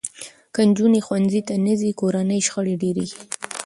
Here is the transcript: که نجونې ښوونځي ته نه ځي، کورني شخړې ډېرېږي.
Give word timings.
که 0.53 0.61
نجونې 0.69 1.01
ښوونځي 1.05 1.41
ته 1.47 1.53
نه 1.65 1.73
ځي، 1.79 1.91
کورني 1.99 2.39
شخړې 2.47 2.75
ډېرېږي. 2.81 3.17